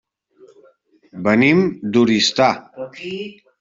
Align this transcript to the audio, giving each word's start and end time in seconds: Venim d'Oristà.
Venim 1.29 1.63
d'Oristà. 1.93 2.53